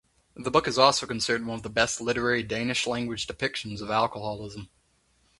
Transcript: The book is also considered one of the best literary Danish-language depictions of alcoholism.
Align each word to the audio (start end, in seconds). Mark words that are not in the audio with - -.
The 0.35 0.49
book 0.49 0.67
is 0.67 0.79
also 0.79 1.05
considered 1.05 1.45
one 1.45 1.57
of 1.57 1.61
the 1.61 1.69
best 1.69 2.01
literary 2.01 2.41
Danish-language 2.41 3.27
depictions 3.27 3.81
of 3.83 3.91
alcoholism. 3.91 4.67